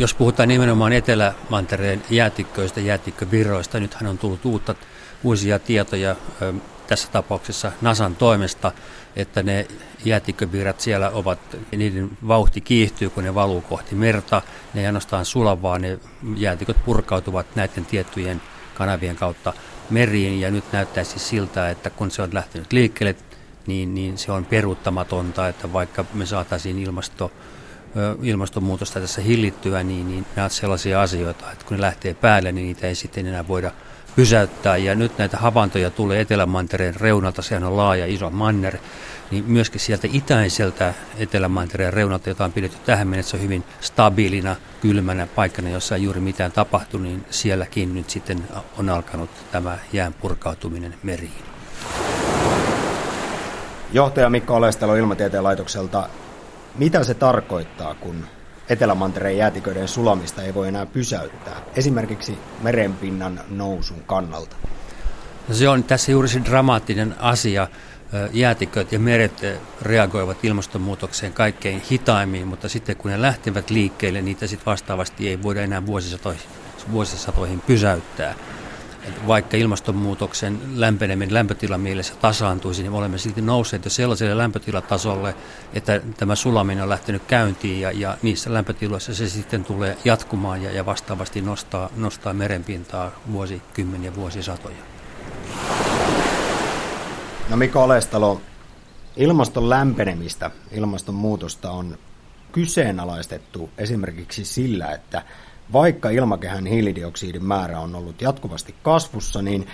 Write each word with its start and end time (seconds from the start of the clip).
jos 0.00 0.14
puhutaan 0.14 0.48
nimenomaan 0.48 0.92
Etelämantereen 0.92 2.02
jäätikköistä, 2.10 2.80
jäätikkövirroista, 2.80 3.80
nythän 3.80 4.10
on 4.10 4.18
tullut 4.18 4.44
uutta, 4.44 4.74
uusia 5.24 5.58
tietoja 5.58 6.16
tässä 6.86 7.08
tapauksessa 7.12 7.72
Nasan 7.80 8.16
toimesta, 8.16 8.72
että 9.16 9.42
ne 9.42 9.66
jäätikkövirrat 10.04 10.80
siellä 10.80 11.10
ovat, 11.10 11.38
niiden 11.76 12.10
vauhti 12.28 12.60
kiihtyy, 12.60 13.10
kun 13.10 13.24
ne 13.24 13.34
valuu 13.34 13.60
kohti 13.60 13.94
merta. 13.94 14.42
Ne 14.74 14.80
ei 14.80 14.86
ainoastaan 14.86 15.24
sula, 15.24 15.62
vaan 15.62 15.82
ne 15.82 15.98
jäätiköt 16.36 16.84
purkautuvat 16.84 17.46
näiden 17.54 17.86
tiettyjen 17.86 18.42
kanavien 18.74 19.16
kautta 19.16 19.52
meriin. 19.90 20.40
Ja 20.40 20.50
nyt 20.50 20.64
näyttäisi 20.72 21.18
siltä, 21.18 21.70
että 21.70 21.90
kun 21.90 22.10
se 22.10 22.22
on 22.22 22.30
lähtenyt 22.32 22.72
liikkeelle, 22.72 23.16
niin, 23.66 23.94
niin 23.94 24.18
se 24.18 24.32
on 24.32 24.44
peruuttamatonta, 24.44 25.48
että 25.48 25.72
vaikka 25.72 26.04
me 26.14 26.26
saataisiin 26.26 26.78
ilmasto, 26.78 27.32
ilmastonmuutosta 28.22 29.00
tässä 29.00 29.20
hillittyä, 29.22 29.82
niin, 29.82 30.08
niin 30.08 30.26
nämä 30.36 30.44
ovat 30.44 30.52
sellaisia 30.52 31.02
asioita, 31.02 31.52
että 31.52 31.64
kun 31.64 31.76
ne 31.76 31.80
lähtee 31.80 32.14
päälle, 32.14 32.52
niin 32.52 32.66
niitä 32.66 32.86
ei 32.86 32.94
sitten 32.94 33.26
enää 33.26 33.48
voida 33.48 33.72
pysäyttää. 34.16 34.76
Ja 34.76 34.94
nyt 34.94 35.18
näitä 35.18 35.36
havaintoja 35.36 35.90
tulee 35.90 36.20
Etelämantereen 36.20 36.96
reunalta, 36.96 37.42
sehän 37.42 37.64
on 37.64 37.76
laaja 37.76 38.06
iso 38.06 38.30
manner, 38.30 38.76
niin 39.30 39.44
myöskin 39.44 39.80
sieltä 39.80 40.08
itäiseltä 40.12 40.94
Etelämantereen 41.18 41.92
reunalta, 41.92 42.28
jota 42.28 42.44
on 42.44 42.52
pidetty 42.52 42.78
tähän 42.86 43.08
mennessä 43.08 43.36
hyvin 43.36 43.64
stabiilina, 43.80 44.56
kylmänä 44.82 45.26
paikkana, 45.26 45.68
jossa 45.68 45.96
ei 45.96 46.02
juuri 46.02 46.20
mitään 46.20 46.52
tapahtu, 46.52 46.98
niin 46.98 47.24
sielläkin 47.30 47.94
nyt 47.94 48.10
sitten 48.10 48.48
on 48.78 48.88
alkanut 48.88 49.30
tämä 49.52 49.78
jään 49.92 50.12
purkautuminen 50.12 50.94
meriin. 51.02 51.44
Johtaja 53.92 54.30
Mikko 54.30 54.54
Olestalo 54.54 54.94
Ilmatieteen 54.94 55.44
laitokselta, 55.44 56.08
mitä 56.74 57.04
se 57.04 57.14
tarkoittaa, 57.14 57.94
kun 57.94 58.26
Etelämantereen 58.68 59.36
jäätiköiden 59.36 59.88
sulamista 59.88 60.42
ei 60.42 60.54
voi 60.54 60.68
enää 60.68 60.86
pysäyttää, 60.86 61.56
esimerkiksi 61.76 62.38
merenpinnan 62.62 63.40
nousun 63.50 64.02
kannalta? 64.06 64.56
No 65.48 65.54
se 65.54 65.68
on 65.68 65.84
tässä 65.84 66.12
juuri 66.12 66.28
se 66.28 66.44
dramaattinen 66.44 67.14
asia. 67.18 67.68
Jäätiköt 68.32 68.92
ja 68.92 68.98
meret 68.98 69.32
reagoivat 69.82 70.44
ilmastonmuutokseen 70.44 71.32
kaikkein 71.32 71.82
hitaimmin, 71.90 72.48
mutta 72.48 72.68
sitten 72.68 72.96
kun 72.96 73.10
ne 73.10 73.22
lähtevät 73.22 73.70
liikkeelle, 73.70 74.22
niitä 74.22 74.46
sitten 74.46 74.66
vastaavasti 74.66 75.28
ei 75.28 75.42
voida 75.42 75.62
enää 75.62 75.86
vuosisatoihin, 75.86 76.42
vuosisatoihin 76.92 77.60
pysäyttää 77.60 78.34
vaikka 79.26 79.56
ilmastonmuutoksen 79.56 80.60
lämpeneminen 80.74 81.34
lämpötila 81.34 81.78
mielessä 81.78 82.14
tasaantuisi, 82.14 82.82
niin 82.82 82.92
me 82.92 82.98
olemme 82.98 83.18
silti 83.18 83.40
nousseet 83.40 83.84
jo 83.84 83.90
sellaiselle 83.90 84.38
lämpötilatasolle, 84.38 85.34
että 85.72 86.00
tämä 86.16 86.34
sulaminen 86.34 86.82
on 86.82 86.88
lähtenyt 86.88 87.22
käyntiin 87.26 87.80
ja, 87.80 87.92
ja 87.92 88.16
niissä 88.22 88.52
lämpötiloissa 88.54 89.14
se 89.14 89.28
sitten 89.28 89.64
tulee 89.64 89.96
jatkumaan 90.04 90.62
ja, 90.62 90.70
ja 90.70 90.86
vastaavasti 90.86 91.40
nostaa, 91.40 91.90
nostaa 91.96 92.32
merenpintaa 92.32 93.10
vuosikymmeniä, 93.32 94.14
vuosisatoja. 94.14 94.76
No 97.48 97.56
Mikko 97.56 97.84
Olestalo, 97.84 98.40
ilmaston 99.16 99.70
lämpenemistä, 99.70 100.50
ilmastonmuutosta 100.72 101.70
on 101.70 101.98
kyseenalaistettu 102.52 103.70
esimerkiksi 103.78 104.44
sillä, 104.44 104.92
että 104.92 105.22
vaikka 105.72 106.10
ilmakehän 106.10 106.66
hiilidioksidin 106.66 107.44
määrä 107.44 107.80
on 107.80 107.94
ollut 107.94 108.22
jatkuvasti 108.22 108.74
kasvussa, 108.82 109.42
niin 109.42 109.66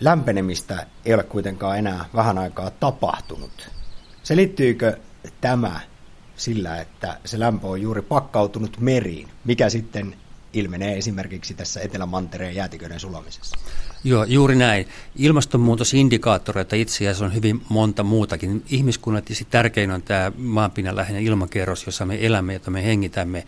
lämpenemistä 0.00 0.86
ei 1.04 1.14
ole 1.14 1.22
kuitenkaan 1.22 1.78
enää 1.78 2.04
vähän 2.14 2.38
aikaa 2.38 2.70
tapahtunut. 2.70 3.70
Selittyykö 4.22 4.96
tämä 5.40 5.80
sillä, 6.36 6.80
että 6.80 7.18
se 7.24 7.40
lämpö 7.40 7.66
on 7.66 7.82
juuri 7.82 8.02
pakkautunut 8.02 8.80
meriin, 8.80 9.28
mikä 9.44 9.68
sitten 9.68 10.16
ilmenee 10.52 10.98
esimerkiksi 10.98 11.54
tässä 11.54 11.80
Etelämantereen 11.80 12.54
jäätiköiden 12.54 13.00
sulamisessa. 13.00 13.56
Joo, 14.04 14.24
juuri 14.24 14.56
näin. 14.56 14.88
Ilmastonmuutosindikaattoreita 15.16 16.76
itse 16.76 16.96
asiassa 16.96 17.24
on 17.24 17.34
hyvin 17.34 17.62
monta 17.68 18.02
muutakin. 18.02 18.64
Ihmiskunnat 18.70 19.24
tietysti 19.24 19.46
tärkein 19.50 19.90
on 19.90 20.02
tämä 20.02 20.32
maanpinnan 20.36 20.96
läheinen 20.96 21.22
ilmakerros, 21.22 21.86
jossa 21.86 22.06
me 22.06 22.26
elämme, 22.26 22.52
jota 22.52 22.70
me 22.70 22.84
hengitämme, 22.84 23.44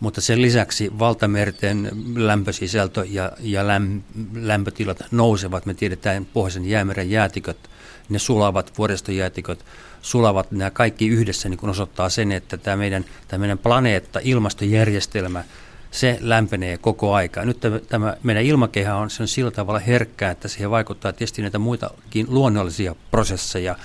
mutta 0.00 0.20
sen 0.20 0.42
lisäksi 0.42 0.90
valtamerten 0.98 1.90
lämpösisältö 2.16 3.06
ja, 3.10 3.32
ja 3.40 3.66
läm, 3.66 4.02
lämpötilat 4.34 4.98
nousevat. 5.10 5.66
Me 5.66 5.74
tiedetään 5.74 6.24
pohjoisen 6.24 6.66
jäämeren 6.66 7.10
jäätiköt, 7.10 7.70
ne 8.08 8.18
sulavat, 8.18 8.78
vuoristojäätiköt 8.78 9.64
sulavat, 10.02 10.52
nämä 10.52 10.70
kaikki 10.70 11.08
yhdessä 11.08 11.48
niin 11.48 11.58
kun 11.58 11.70
osoittaa 11.70 12.08
sen, 12.08 12.32
että 12.32 12.56
tämä 12.56 12.76
meidän, 12.76 13.04
tämä 13.28 13.40
meidän 13.40 13.58
planeetta, 13.58 14.20
ilmastojärjestelmä– 14.22 15.44
se 15.94 16.18
lämpenee 16.20 16.78
koko 16.78 17.14
aika. 17.14 17.44
Nyt 17.44 17.58
tämä, 17.88 18.16
meidän 18.22 18.44
ilmakehä 18.44 18.96
on, 18.96 19.10
se 19.10 19.22
on 19.22 19.28
sillä 19.28 19.50
tavalla 19.50 19.78
herkkää, 19.80 20.30
että 20.30 20.48
siihen 20.48 20.70
vaikuttaa 20.70 21.12
tietysti 21.12 21.42
näitä 21.42 21.58
muitakin 21.58 22.26
luonnollisia 22.28 22.94
prosesseja, 23.10 23.76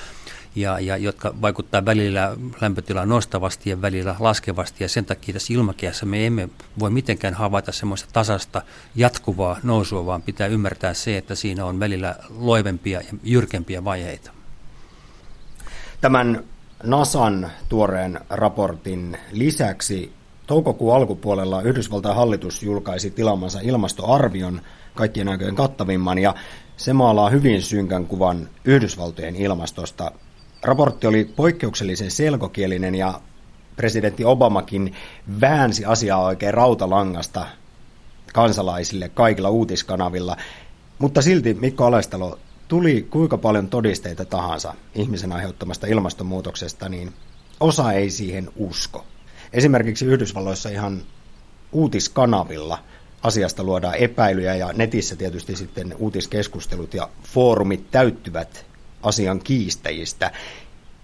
ja, 0.55 0.79
ja, 0.79 0.97
jotka 0.97 1.33
vaikuttaa 1.41 1.85
välillä 1.85 2.37
lämpötilaa 2.61 3.05
nostavasti 3.05 3.69
ja 3.69 3.81
välillä 3.81 4.15
laskevasti. 4.19 4.83
Ja 4.83 4.89
sen 4.89 5.05
takia 5.05 5.33
tässä 5.33 5.53
ilmakehässä 5.53 6.05
me 6.05 6.25
emme 6.25 6.49
voi 6.79 6.89
mitenkään 6.89 7.33
havaita 7.33 7.71
semmoista 7.71 8.09
tasasta 8.13 8.61
jatkuvaa 8.95 9.59
nousua, 9.63 10.05
vaan 10.05 10.21
pitää 10.21 10.47
ymmärtää 10.47 10.93
se, 10.93 11.17
että 11.17 11.35
siinä 11.35 11.65
on 11.65 11.79
välillä 11.79 12.15
loivempia 12.29 13.01
ja 13.01 13.17
jyrkempiä 13.23 13.83
vaiheita. 13.83 14.31
Tämän 16.01 16.43
NASAn 16.83 17.51
tuoreen 17.69 18.19
raportin 18.29 19.17
lisäksi 19.31 20.18
Toukokuun 20.49 20.95
alkupuolella 20.95 21.61
Yhdysvaltain 21.61 22.15
hallitus 22.15 22.63
julkaisi 22.63 23.11
tilaamansa 23.11 23.59
ilmastoarvion 23.59 24.61
kaikkien 24.95 25.27
aikojen 25.27 25.55
kattavimman 25.55 26.17
ja 26.17 26.35
se 26.77 26.93
maalaa 26.93 27.29
hyvin 27.29 27.61
synkän 27.61 28.05
kuvan 28.05 28.49
Yhdysvaltojen 28.65 29.35
ilmastosta. 29.35 30.11
Raportti 30.63 31.07
oli 31.07 31.33
poikkeuksellisen 31.35 32.11
selkokielinen 32.11 32.95
ja 32.95 33.21
presidentti 33.75 34.25
Obamakin 34.25 34.95
väänsi 35.41 35.85
asiaa 35.85 36.25
oikein 36.25 36.53
rautalangasta 36.53 37.45
kansalaisille 38.33 39.09
kaikilla 39.09 39.49
uutiskanavilla. 39.49 40.37
Mutta 40.99 41.21
silti 41.21 41.53
Mikko 41.53 41.85
Alestalo 41.85 42.39
tuli 42.67 43.07
kuinka 43.09 43.37
paljon 43.37 43.69
todisteita 43.69 44.25
tahansa 44.25 44.73
ihmisen 44.95 45.31
aiheuttamasta 45.31 45.87
ilmastonmuutoksesta, 45.87 46.89
niin 46.89 47.13
osa 47.59 47.91
ei 47.91 48.09
siihen 48.09 48.49
usko. 48.55 49.05
Esimerkiksi 49.53 50.05
Yhdysvalloissa 50.05 50.69
ihan 50.69 51.01
uutiskanavilla 51.71 52.83
asiasta 53.23 53.63
luodaan 53.63 53.95
epäilyjä 53.95 54.55
ja 54.55 54.73
netissä 54.73 55.15
tietysti 55.15 55.55
sitten 55.55 55.95
uutiskeskustelut 55.97 56.93
ja 56.93 57.09
foorumit 57.23 57.91
täyttyvät 57.91 58.65
asian 59.03 59.39
kiistäjistä. 59.39 60.31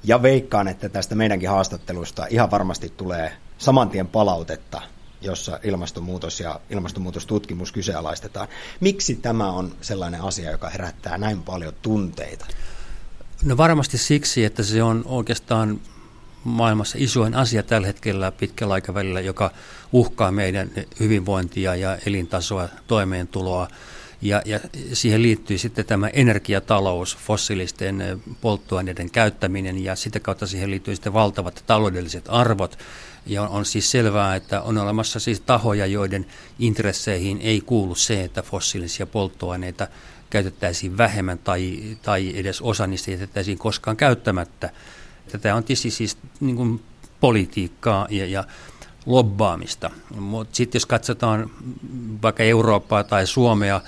Ja 0.03 0.21
veikkaan, 0.21 0.67
että 0.67 0.89
tästä 0.89 1.15
meidänkin 1.15 1.49
haastattelusta 1.49 2.25
ihan 2.29 2.51
varmasti 2.51 2.93
tulee 2.97 3.33
samantien 3.57 4.07
palautetta, 4.07 4.81
jossa 5.21 5.59
ilmastonmuutos 5.63 6.39
ja 6.39 6.59
ilmastonmuutostutkimus 6.69 7.71
kyseenalaistetaan. 7.71 8.47
Miksi 8.79 9.15
tämä 9.15 9.51
on 9.51 9.75
sellainen 9.81 10.21
asia, 10.21 10.51
joka 10.51 10.69
herättää 10.69 11.17
näin 11.17 11.43
paljon 11.43 11.73
tunteita? 11.81 12.45
No 13.43 13.57
varmasti 13.57 13.97
siksi, 13.97 14.45
että 14.45 14.63
se 14.63 14.83
on 14.83 15.03
oikeastaan 15.05 15.81
maailmassa 16.45 16.97
isoin 17.01 17.35
asia 17.35 17.63
tällä 17.63 17.87
hetkellä 17.87 18.31
pitkällä 18.31 18.73
aikavälillä, 18.73 19.21
joka 19.21 19.51
uhkaa 19.91 20.31
meidän 20.31 20.71
hyvinvointia 20.99 21.75
ja 21.75 21.97
elintasoa, 22.05 22.69
toimeentuloa. 22.87 23.67
Ja, 24.21 24.41
ja 24.45 24.59
siihen 24.93 25.21
liittyy 25.21 25.57
sitten 25.57 25.85
tämä 25.85 26.07
energiatalous, 26.07 27.17
fossiilisten 27.17 28.21
polttoaineiden 28.41 29.11
käyttäminen 29.11 29.83
ja 29.83 29.95
sitä 29.95 30.19
kautta 30.19 30.47
siihen 30.47 30.71
liittyy 30.71 30.95
sitten 30.95 31.13
valtavat 31.13 31.63
taloudelliset 31.67 32.25
arvot. 32.27 32.79
Ja 33.25 33.41
on, 33.41 33.47
on 33.47 33.65
siis 33.65 33.91
selvää, 33.91 34.35
että 34.35 34.61
on 34.61 34.77
olemassa 34.77 35.19
siis 35.19 35.39
tahoja, 35.39 35.85
joiden 35.85 36.25
intresseihin 36.59 37.39
ei 37.41 37.61
kuulu 37.61 37.95
se, 37.95 38.23
että 38.23 38.41
fossiilisia 38.41 39.05
polttoaineita 39.05 39.87
käytettäisiin 40.29 40.97
vähemmän 40.97 41.37
tai, 41.37 41.97
tai 42.01 42.33
edes 42.35 42.61
osa 42.61 42.87
niistä 42.87 43.11
jätettäisiin 43.11 43.57
koskaan 43.57 43.97
käyttämättä. 43.97 44.69
Tämä 45.41 45.55
on 45.55 45.63
tietysti 45.63 45.91
siis 45.91 46.17
niin 46.39 46.55
kuin 46.55 46.83
politiikkaa 47.19 48.07
ja, 48.09 48.25
ja 48.25 48.43
lobbaamista. 49.05 49.91
Mutta 50.19 50.55
sitten 50.55 50.79
jos 50.79 50.85
katsotaan 50.85 51.51
vaikka 52.21 52.43
Eurooppaa 52.43 53.03
tai 53.03 53.27
Suomea, 53.27 53.81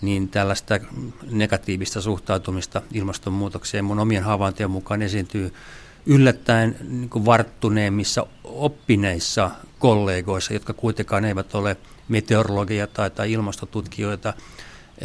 niin 0.00 0.28
tällaista 0.28 0.78
negatiivista 1.30 2.00
suhtautumista 2.00 2.82
ilmastonmuutokseen 2.92 3.84
mun 3.84 3.98
omien 3.98 4.22
havaintojen 4.22 4.70
mukaan 4.70 5.02
esiintyy 5.02 5.54
yllättäen 6.06 6.76
niin 6.88 7.10
kuin 7.10 7.24
varttuneemmissa 7.24 8.26
oppineissa 8.44 9.50
kollegoissa, 9.78 10.52
jotka 10.52 10.72
kuitenkaan 10.72 11.24
eivät 11.24 11.54
ole 11.54 11.76
meteorologia 12.08 12.86
tai, 12.86 13.10
tai 13.10 13.32
ilmastotutkijoita. 13.32 14.34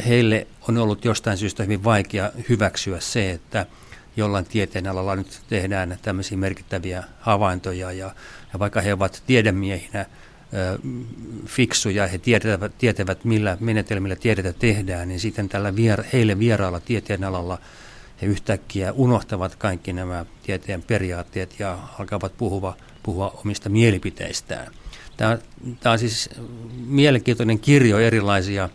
Heille 0.07 0.47
on 0.67 0.77
ollut 0.77 1.05
jostain 1.05 1.37
syystä 1.37 1.63
hyvin 1.63 1.83
vaikea 1.83 2.31
hyväksyä 2.49 2.99
se, 2.99 3.31
että– 3.31 3.65
jollain 4.19 4.45
tieteenalalla 4.45 5.15
nyt 5.15 5.41
tehdään 5.49 5.97
tämmöisiä 6.01 6.37
merkittäviä 6.37 7.03
havaintoja 7.19 7.91
ja, 7.91 8.11
ja 8.53 8.59
vaikka 8.59 8.81
he 8.81 8.93
ovat 8.93 9.23
tiedemiehinä 9.27 10.05
fiksuja, 11.45 12.07
he 12.07 12.17
tietävät, 12.17 12.77
tietävät 12.77 13.25
millä 13.25 13.57
menetelmillä 13.59 14.15
tiedettä 14.15 14.53
tehdään, 14.53 15.07
niin 15.07 15.19
sitten 15.19 15.49
tällä 15.49 15.75
vier, 15.75 16.03
heille 16.13 16.39
vieraalla 16.39 16.79
tieteen 16.79 17.23
alalla 17.23 17.57
he 18.21 18.27
yhtäkkiä 18.27 18.91
unohtavat 18.93 19.55
kaikki 19.55 19.93
nämä 19.93 20.25
tieteen 20.43 20.83
periaatteet 20.83 21.59
ja 21.59 21.77
alkavat 21.99 22.37
puhua, 22.37 22.77
puhua 23.03 23.39
omista 23.43 23.69
mielipiteistään. 23.69 24.73
Tämä, 25.17 25.37
tämä 25.79 25.93
on 25.93 25.99
siis 25.99 26.29
mielenkiintoinen 26.87 27.59
kirjo 27.59 27.99
erilaisia 27.99 28.69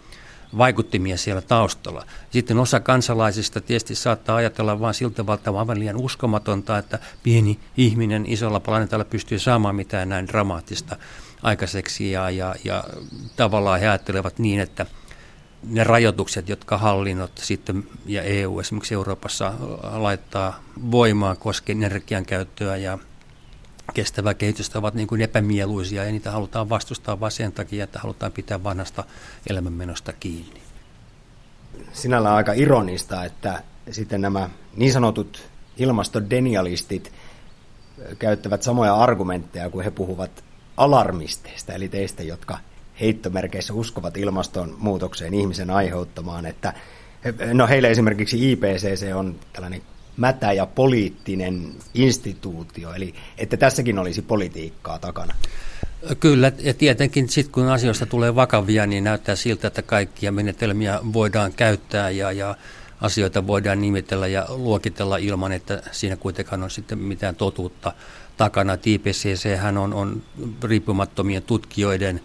vaikuttimia 0.58 1.16
siellä 1.16 1.42
taustalla. 1.42 2.06
Sitten 2.30 2.58
osa 2.58 2.80
kansalaisista 2.80 3.60
tietysti 3.60 3.94
saattaa 3.94 4.36
ajatella 4.36 4.80
vain 4.80 4.94
siltä 4.94 5.24
tavalla, 5.24 5.60
aivan 5.60 5.78
liian 5.78 5.96
uskomatonta, 5.96 6.78
että 6.78 6.98
pieni 7.22 7.58
ihminen 7.76 8.26
isolla 8.26 8.60
planeetalla 8.60 9.04
pystyy 9.04 9.38
saamaan 9.38 9.76
mitään 9.76 10.08
näin 10.08 10.26
dramaattista 10.26 10.96
aikaiseksi 11.42 12.10
ja, 12.10 12.30
ja, 12.30 12.54
ja 12.64 12.84
tavallaan 13.36 13.80
he 13.80 13.88
ajattelevat 13.88 14.38
niin, 14.38 14.60
että 14.60 14.86
ne 15.62 15.84
rajoitukset, 15.84 16.48
jotka 16.48 16.78
hallinnot 16.78 17.32
sitten 17.38 17.84
ja 18.06 18.22
EU 18.22 18.60
esimerkiksi 18.60 18.94
Euroopassa 18.94 19.54
laittaa 19.92 20.60
voimaan 20.90 21.36
koskien 21.36 21.82
energian 21.82 22.26
käyttöä 22.26 22.76
ja 22.76 22.98
kestävää 23.94 24.34
kehitystä 24.34 24.78
ovat 24.78 24.94
niin 24.94 25.08
kuin 25.08 25.20
epämieluisia 25.20 26.04
ja 26.04 26.12
niitä 26.12 26.30
halutaan 26.30 26.68
vastustaa 26.68 27.20
vain 27.20 27.32
sen 27.32 27.52
takia, 27.52 27.84
että 27.84 27.98
halutaan 27.98 28.32
pitää 28.32 28.64
vanhasta 28.64 29.04
elämänmenosta 29.50 30.12
kiinni. 30.12 30.62
Sinällä 31.92 32.34
aika 32.34 32.52
ironista, 32.52 33.24
että 33.24 33.62
sitten 33.90 34.20
nämä 34.20 34.50
niin 34.76 34.92
sanotut 34.92 35.48
ilmastodenialistit 35.76 37.12
käyttävät 38.18 38.62
samoja 38.62 38.94
argumentteja, 38.94 39.70
kun 39.70 39.84
he 39.84 39.90
puhuvat 39.90 40.44
alarmisteista, 40.76 41.72
eli 41.72 41.88
teistä, 41.88 42.22
jotka 42.22 42.58
heittomerkeissä 43.00 43.74
uskovat 43.74 44.16
ilmastonmuutokseen 44.16 45.34
ihmisen 45.34 45.70
aiheuttamaan, 45.70 46.46
että 46.46 46.72
no 47.52 47.66
heille 47.66 47.90
esimerkiksi 47.90 48.52
IPCC 48.52 49.14
on 49.14 49.40
tällainen 49.52 49.82
mätä 50.16 50.52
ja 50.52 50.66
poliittinen 50.66 51.72
instituutio, 51.94 52.92
eli 52.92 53.14
että 53.38 53.56
tässäkin 53.56 53.98
olisi 53.98 54.22
politiikkaa 54.22 54.98
takana. 54.98 55.34
Kyllä, 56.20 56.52
ja 56.58 56.74
tietenkin 56.74 57.28
sitten 57.28 57.52
kun 57.52 57.68
asioista 57.68 58.06
tulee 58.06 58.34
vakavia, 58.34 58.86
niin 58.86 59.04
näyttää 59.04 59.36
siltä, 59.36 59.68
että 59.68 59.82
kaikkia 59.82 60.32
menetelmiä 60.32 61.00
voidaan 61.12 61.52
käyttää 61.52 62.10
ja, 62.10 62.32
ja 62.32 62.56
asioita 63.00 63.46
voidaan 63.46 63.80
nimitellä 63.80 64.26
ja 64.26 64.46
luokitella 64.48 65.16
ilman, 65.16 65.52
että 65.52 65.82
siinä 65.92 66.16
kuitenkaan 66.16 66.62
on 66.62 66.70
sitten 66.70 66.98
mitään 66.98 67.36
totuutta 67.36 67.92
takana. 68.36 68.78
Hän 69.58 69.78
on, 69.78 69.94
on 69.94 70.22
riippumattomien 70.62 71.42
tutkijoiden 71.42 72.20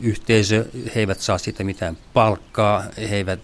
yhteisö, 0.00 0.66
he 0.94 1.00
eivät 1.00 1.20
saa 1.20 1.38
siitä 1.38 1.64
mitään 1.64 1.98
palkkaa, 2.12 2.84
he, 3.10 3.16
eivät, 3.16 3.40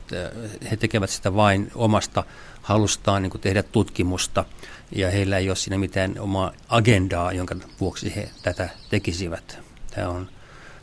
he 0.71 0.77
tekevät 0.77 1.11
sitä 1.11 1.35
vain 1.35 1.71
omasta 1.75 2.25
halustaan 2.63 3.23
niin 3.23 3.41
tehdä 3.41 3.63
tutkimusta 3.63 4.45
ja 4.93 5.11
heillä 5.11 5.39
ei 5.39 5.51
ole 5.51 5.57
siinä 5.57 5.79
mitään 5.79 6.15
omaa 6.19 6.53
agendaa, 6.69 7.33
jonka 7.33 7.57
vuoksi 7.81 8.17
he 8.17 8.31
tätä 8.43 8.69
tekisivät. 8.91 9.59
Tämä 9.95 10.09
on, 10.09 10.29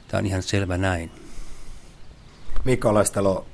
tämä 0.08 0.20
on 0.20 0.26
ihan 0.26 0.44
selvä 0.44 0.78
näin. 0.78 1.12
Mikko 2.64 2.90
Olestalo, 2.90 3.46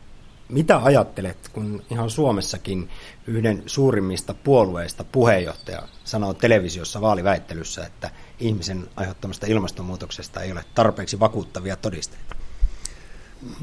mitä 0.49 0.77
ajattelet, 0.83 1.49
kun 1.53 1.83
ihan 1.91 2.09
Suomessakin 2.09 2.89
yhden 3.27 3.63
suurimmista 3.65 4.33
puolueista 4.33 5.03
puheenjohtaja 5.03 5.87
sanoo 6.03 6.33
televisiossa 6.33 7.01
vaaliväittelyssä, 7.01 7.85
että 7.85 8.11
ihmisen 8.39 8.89
aiheuttamasta 8.95 9.47
ilmastonmuutoksesta 9.47 10.41
ei 10.41 10.51
ole 10.51 10.65
tarpeeksi 10.75 11.19
vakuuttavia 11.19 11.75
todisteita? 11.75 12.35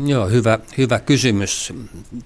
Joo, 0.06 0.28
hyvä, 0.28 0.58
hyvä 0.78 1.00
kysymys. 1.00 1.72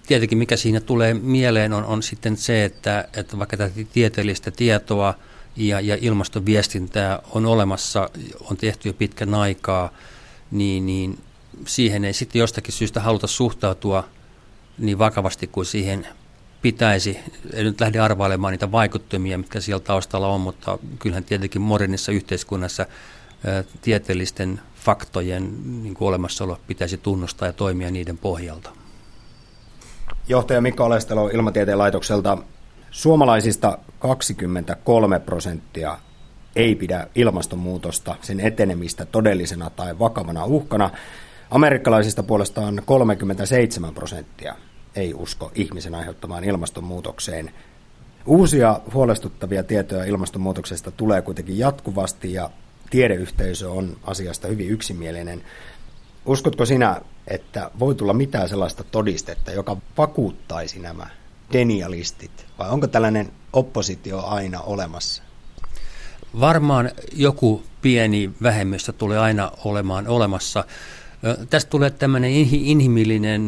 Tietenkin 0.07 0.39
mikä 0.39 0.57
siinä 0.57 0.81
tulee 0.81 1.15
mieleen 1.15 1.73
on, 1.73 1.85
on 1.85 2.03
sitten 2.03 2.37
se, 2.37 2.65
että, 2.65 3.09
että 3.17 3.39
vaikka 3.39 3.57
tätä 3.57 3.85
tieteellistä 3.93 4.51
tietoa 4.51 5.15
ja, 5.57 5.81
ja 5.81 5.99
ilmastoviestintää 6.01 7.23
on 7.31 7.47
olemassa, 7.47 8.11
on 8.41 8.57
tehty 8.57 8.89
jo 8.89 8.93
pitkän 8.93 9.35
aikaa, 9.35 9.91
niin, 10.51 10.87
niin 10.87 11.19
siihen 11.67 12.05
ei 12.05 12.13
sitten 12.13 12.41
jostakin 12.41 12.75
syystä 12.75 13.01
haluta 13.01 13.27
suhtautua 13.27 14.09
niin 14.79 14.99
vakavasti 14.99 15.47
kuin 15.47 15.67
siihen 15.67 16.07
pitäisi. 16.63 17.19
En 17.55 17.65
nyt 17.65 17.81
lähde 17.81 17.99
arvailemaan 18.01 18.53
niitä 18.53 18.73
vaikuttimia, 18.73 19.39
mitkä 19.39 19.61
siellä 19.61 19.85
taustalla 19.85 20.29
on, 20.29 20.41
mutta 20.41 20.79
kyllähän 20.99 21.25
tietenkin 21.25 21.63
modernissa 21.63 22.13
yhteiskunnassa 22.13 22.87
tieteellisten 23.83 24.61
faktojen 24.75 25.53
niin 25.83 25.95
kuin 25.95 26.09
olemassaolo 26.09 26.59
pitäisi 26.67 26.99
tunnustaa 26.99 27.49
ja 27.49 27.53
toimia 27.53 27.91
niiden 27.91 28.19
pohjalta. 28.19 28.71
Johtaja 30.29 30.61
Mikko 30.61 30.85
Olestalo 30.85 31.29
Ilmatieteen 31.29 31.79
laitokselta. 31.79 32.39
Suomalaisista 32.91 33.79
23 33.99 35.21
prosenttia 35.21 35.99
ei 36.57 36.75
pidä 36.75 37.07
ilmastonmuutosta, 37.15 38.17
sen 38.23 38.41
etenemistä 38.41 39.05
todellisena 39.05 39.71
tai 39.71 39.99
vakavana 39.99 40.45
uhkana. 40.45 40.91
Amerikkalaisista 41.51 42.23
puolestaan 42.23 42.83
37 42.85 43.95
prosenttia 43.95 44.55
ei 44.99 45.15
usko 45.15 45.53
ihmisen 45.55 45.95
aiheuttamaan 45.95 46.45
ilmastonmuutokseen. 46.45 47.51
Uusia 48.27 48.81
huolestuttavia 48.95 49.63
tietoja 49.63 50.05
ilmastonmuutoksesta 50.05 50.91
tulee 50.91 51.23
kuitenkin 51.23 51.59
jatkuvasti 51.59 52.33
ja 52.33 52.51
tiedeyhteisö 52.91 53.71
on 53.71 53.97
asiasta 54.05 54.49
hyvin 54.49 54.69
yksimielinen. 54.69 55.43
Uskotko 56.27 56.67
sinä, 56.67 57.01
että 57.27 57.71
voi 57.79 57.95
tulla 57.95 58.13
mitään 58.13 58.49
sellaista 58.49 58.85
todistetta, 58.85 59.53
joka 59.53 59.77
vakuuttaisi 59.99 60.79
nämä 60.79 61.07
denialistit, 61.53 62.47
vai 62.59 62.71
onko 62.71 62.87
tällainen 62.87 63.33
oppositio 63.53 64.23
aina 64.25 64.61
olemassa? 64.61 65.23
Varmaan 66.41 66.91
joku 67.13 67.63
pieni 67.83 68.31
vähemmistö 68.43 68.93
tulee 68.93 69.19
aina 69.19 69.53
olemaan 69.65 70.09
olemassa. 70.09 70.65
Tästä 71.51 71.71
tulee 71.71 71.91
tämmöinen 71.91 72.31
inhimillinen 72.53 73.47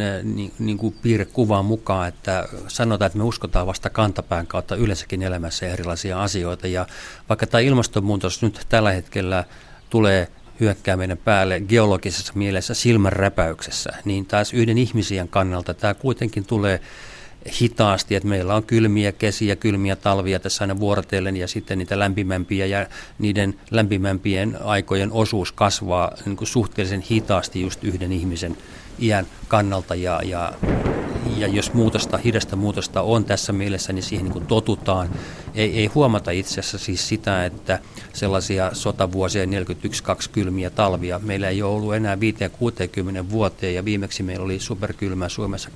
niin, 0.59 0.79
kuin 0.79 0.95
piirre 1.03 1.25
kuvaan 1.25 1.65
mukaan, 1.65 2.09
että 2.09 2.49
sanotaan, 2.69 3.07
että 3.07 3.19
me 3.19 3.25
uskotaan 3.25 3.67
vasta 3.67 3.91
kantapään 3.91 4.47
kautta 4.47 4.77
yleensäkin 4.77 5.23
elämässä 5.23 5.67
erilaisia 5.67 6.23
asioita. 6.23 6.67
Ja 6.67 6.87
vaikka 7.29 7.47
tämä 7.47 7.61
ilmastonmuutos 7.61 8.43
nyt 8.43 8.67
tällä 8.69 8.93
hetkellä 8.93 9.45
tulee 9.91 10.29
hyökkää 10.61 10.97
meidän 10.97 11.19
päälle 11.19 11.61
geologisessa 11.61 12.33
mielessä 12.37 12.75
silmänräpäyksessä, 12.75 13.91
niin 14.05 14.27
taas 14.27 14.53
yhden 14.53 14.79
ihmisiän 14.79 15.29
kannalta 15.29 15.75
tämä 15.75 15.95
kuitenkin 15.95 16.45
tulee 16.45 16.81
hitaasti, 17.61 18.15
että 18.15 18.29
meillä 18.29 18.55
on 18.55 18.63
kylmiä 18.63 19.13
kesiä, 19.13 19.57
kylmiä 19.57 19.97
talvia 19.97 20.41
tässä 20.41 20.65
aina 20.65 20.81
vuorotellen 20.81 21.37
ja 21.37 21.49
sitten 21.49 21.79
niitä 21.79 21.99
lämpimämpiä 21.99 22.67
ja 22.67 22.87
niiden 23.19 23.55
lämpimämpien 23.71 24.59
aikojen 24.65 25.13
osuus 25.13 25.53
kasvaa 25.53 26.13
niin 26.25 26.37
kuin 26.37 26.49
suhteellisen 26.49 27.05
hitaasti 27.11 27.61
just 27.61 27.85
yhden 27.85 28.13
ihmisen 28.13 28.57
iän 28.99 29.27
kannalta 29.49 29.95
ja, 29.95 30.21
ja 30.25 30.53
ja 31.41 31.49
jos 31.49 31.73
muutosta, 31.73 32.17
hidasta 32.17 32.57
muutosta 32.57 33.03
on 33.03 33.25
tässä 33.25 33.53
mielessä, 33.53 33.93
niin 33.93 34.03
siihen 34.03 34.25
niin 34.25 34.33
kuin 34.33 34.47
totutaan. 34.47 35.11
Ei, 35.55 35.79
ei 35.79 35.87
huomata 35.87 36.31
itse 36.31 36.61
asiassa 36.61 36.79
siis 36.79 37.09
sitä, 37.09 37.45
että 37.45 37.79
sellaisia 38.13 38.71
sotavuosia 38.75 39.45
41-2 39.45 39.49
kylmiä 40.33 40.71
talvia 40.71 41.19
meillä 41.19 41.49
ei 41.49 41.63
ole 41.63 41.75
ollut 41.75 41.95
enää 41.95 42.15
5-60 42.15 42.19
vuoteen 43.31 43.75
ja 43.75 43.85
viimeksi 43.85 44.23
meillä 44.23 44.45
oli 44.45 44.61
superkylmä 44.61 45.29
Suomessa 45.29 45.71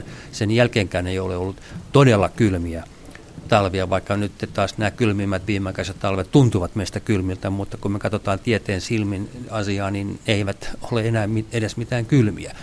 86-87. 0.00 0.02
Sen 0.32 0.50
jälkeenkään 0.50 1.06
ei 1.06 1.18
ole 1.18 1.36
ollut 1.36 1.56
todella 1.92 2.28
kylmiä 2.28 2.84
talvia, 3.48 3.90
vaikka 3.90 4.16
nyt 4.16 4.32
taas 4.54 4.78
nämä 4.78 4.90
kylmimmät 4.90 5.46
viimeaikaiset 5.46 6.00
talvet 6.00 6.30
tuntuvat 6.30 6.74
meistä 6.74 7.00
kylmiltä, 7.00 7.50
mutta 7.50 7.76
kun 7.76 7.92
me 7.92 7.98
katsotaan 7.98 8.38
tieteen 8.38 8.80
silmin 8.80 9.28
asiaa, 9.50 9.90
niin 9.90 10.20
eivät 10.26 10.70
ole 10.92 11.08
enää 11.08 11.28
edes 11.52 11.76
mitään 11.76 12.06
kylmiä 12.06 12.54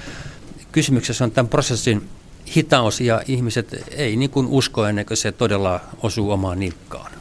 kysymyksessä 0.72 1.24
on 1.24 1.32
tämän 1.32 1.50
prosessin 1.50 2.10
hitaus 2.56 3.02
ja 3.02 3.22
ihmiset 3.28 3.86
ei 3.92 4.16
niin 4.16 4.30
kuin 4.30 4.48
usko 4.48 4.86
ennen 4.86 5.06
kuin 5.06 5.18
se 5.18 5.32
todella 5.32 5.80
osuu 6.04 6.32
omaan 6.32 6.60
nilkkaan. 6.60 7.12